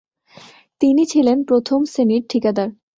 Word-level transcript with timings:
তিনি 0.81 1.03
ছিলে 1.05 1.31
প্রথম 1.47 1.79
শ্রেণীর 1.85 2.23
ঠিকাদার। 2.29 2.69